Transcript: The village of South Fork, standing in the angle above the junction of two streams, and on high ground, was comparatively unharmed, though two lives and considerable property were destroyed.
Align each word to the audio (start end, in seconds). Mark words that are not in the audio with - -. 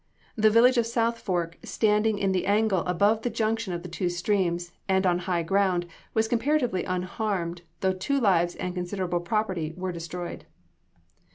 The 0.35 0.49
village 0.49 0.79
of 0.79 0.87
South 0.87 1.19
Fork, 1.19 1.59
standing 1.61 2.17
in 2.17 2.31
the 2.31 2.47
angle 2.47 2.79
above 2.87 3.21
the 3.21 3.29
junction 3.29 3.71
of 3.71 3.83
two 3.91 4.09
streams, 4.09 4.71
and 4.89 5.05
on 5.05 5.19
high 5.29 5.43
ground, 5.43 5.85
was 6.15 6.27
comparatively 6.27 6.83
unharmed, 6.83 7.61
though 7.81 7.93
two 7.93 8.19
lives 8.19 8.55
and 8.55 8.73
considerable 8.73 9.19
property 9.19 9.75
were 9.77 9.91
destroyed. 9.91 10.45